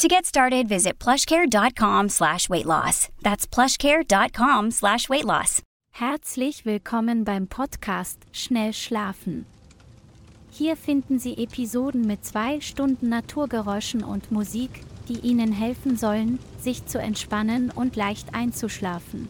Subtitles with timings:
[0.00, 3.10] To get started, visit plushcare.com slash weight loss.
[3.20, 5.60] That's plushcare.com slash weight loss.
[5.90, 9.44] Herzlich willkommen beim Podcast Schnell Schlafen.
[10.50, 14.70] Hier finden Sie Episoden mit zwei Stunden Naturgeräuschen und Musik,
[15.10, 19.28] die Ihnen helfen sollen, sich zu entspannen und leicht einzuschlafen.